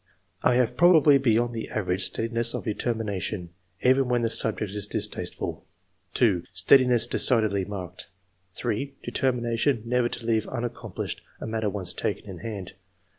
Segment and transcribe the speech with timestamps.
[0.41, 3.51] "I have probably beyond the average, steadiness of determination,
[3.83, 5.67] even when the sub ject is distasteful."
[6.15, 8.09] 2." Steadiness decidedly marked."
[8.49, 8.95] 3.
[8.99, 12.73] '* Determination never to leave unaccomplished a matter once taken in hand.''